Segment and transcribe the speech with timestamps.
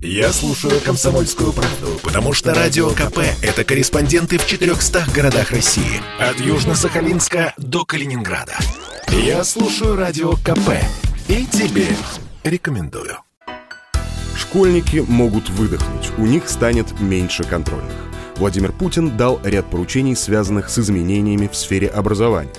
[0.00, 6.00] Я слушаю «Комсомольскую правду», потому что «Радио КП»— это корреспонденты в 400 городах России.
[6.20, 8.56] От Южно-Сахалинска до Калининграда.
[9.08, 10.70] Я слушаю «Радио КП»
[11.26, 11.88] и тебе
[12.44, 13.16] рекомендую.
[14.36, 17.96] Школьники могут выдохнуть, у них станет меньше контрольных.
[18.36, 22.52] Владимир Путин дал ряд поручений, связанных с изменениями в сфере образования.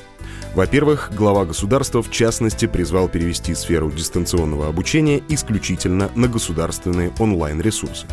[0.56, 8.08] Во-первых, глава государства в частности призвал перевести сферу дистанционного обучения исключительно на государственные онлайн-ресурсы.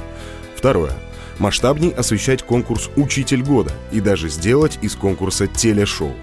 [0.55, 0.93] Второе.
[1.39, 6.15] Масштабней освещать конкурс «Учитель года» и даже сделать из конкурса телешоу.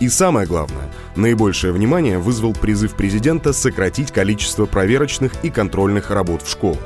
[0.00, 6.50] И самое главное, наибольшее внимание вызвал призыв президента сократить количество проверочных и контрольных работ в
[6.50, 6.84] школах.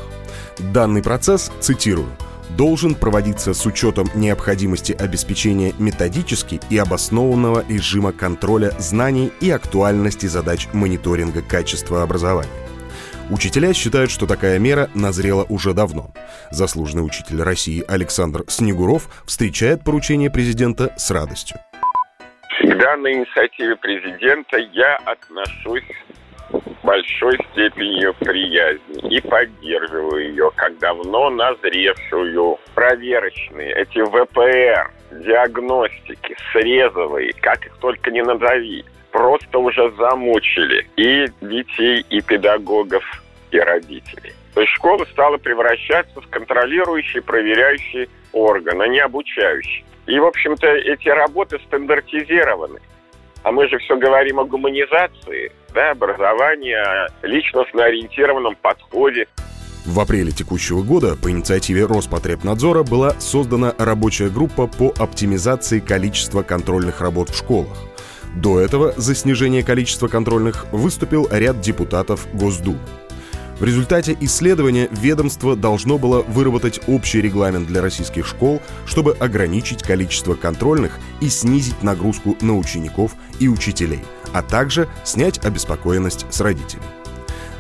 [0.59, 2.09] Данный процесс, цитирую,
[2.57, 10.69] должен проводиться с учетом необходимости обеспечения методически и обоснованного режима контроля знаний и актуальности задач
[10.73, 12.51] мониторинга качества образования.
[13.31, 16.13] Учителя считают, что такая мера назрела уже давно.
[16.51, 21.59] Заслуженный учитель России Александр Снегуров встречает поручение президента с радостью.
[22.59, 25.85] Всегда на инициативе президента я отношусь
[26.83, 32.59] большой степенью приязни и поддерживаю ее, как давно назревшую.
[32.75, 34.91] Проверочные, эти ВПР,
[35.25, 43.05] диагностики, срезовые, как их только не назови, просто уже замучили и детей, и педагогов,
[43.51, 44.33] и родителей.
[44.55, 49.85] То есть школа стала превращаться в контролирующий, проверяющий орган, а не обучающий.
[50.07, 52.81] И, в общем-то, эти работы стандартизированы.
[53.43, 59.27] А мы же все говорим о гуманизации, да, образовании, о личностно ориентированном подходе.
[59.87, 67.01] В апреле текущего года по инициативе Роспотребнадзора была создана рабочая группа по оптимизации количества контрольных
[67.01, 67.79] работ в школах.
[68.37, 72.81] До этого за снижение количества контрольных выступил ряд депутатов Госдумы.
[73.59, 80.35] В результате исследования ведомство должно было выработать общий регламент для российских школ, чтобы ограничить количество
[80.35, 84.01] контрольных и снизить нагрузку на учеников и учителей,
[84.33, 86.83] а также снять обеспокоенность с родителей.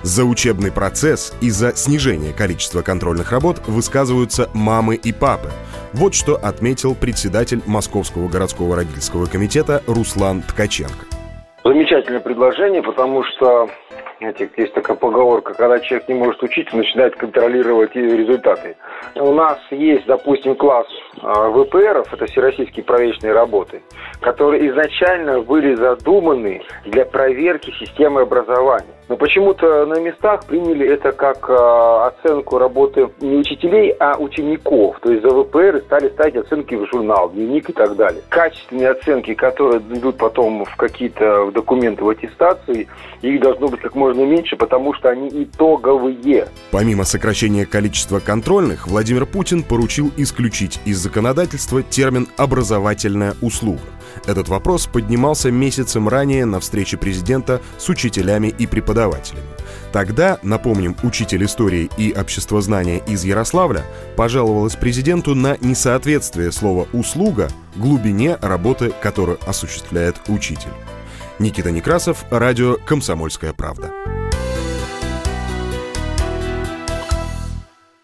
[0.03, 5.51] За учебный процесс и за снижение количества контрольных работ высказываются мамы и папы.
[5.93, 11.07] Вот что отметил председатель Московского городского родительского комитета Руслан Ткаченко.
[11.65, 13.69] Замечательное предложение, потому что
[14.19, 18.77] знаете, есть такая поговорка, когда человек не может учить, начинает контролировать результаты.
[19.15, 20.87] У нас есть, допустим, класс
[21.23, 23.83] а, ВПРов, это всероссийские проверочные работы,
[24.21, 28.98] которые изначально были задуманы для проверки системы образования.
[29.09, 34.99] Но почему-то на местах приняли это как э, оценку работы не учителей, а учеников.
[35.01, 38.23] То есть за ВПР стали ставить оценки в журнал, дневник и так далее.
[38.29, 42.87] Качественные оценки, которые идут потом в какие-то документы в аттестации,
[43.23, 46.49] их должно быть как можно меньше, потому что они итоговые.
[46.71, 53.81] Помимо сокращения количества контрольных, Владимир Путин поручил исключить из законодательства термин «образовательная услуга».
[54.27, 58.67] Этот вопрос поднимался месяцем ранее на встрече президента с учителями и
[58.99, 59.47] преподавателями.
[59.93, 63.85] Тогда, напомним, учитель истории и обществознания из Ярославля
[64.17, 70.73] пожаловалась президенту на несоответствие слова «услуга» глубине работы, которую осуществляет учитель.
[71.39, 74.18] Никита Некрасов, радио «Комсомольская правда».